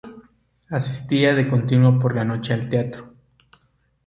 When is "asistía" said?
0.71-1.35